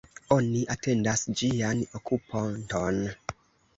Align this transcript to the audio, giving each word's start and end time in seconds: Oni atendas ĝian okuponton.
Oni 0.35 0.61
atendas 0.75 1.23
ĝian 1.41 1.85
okuponton. 1.99 2.99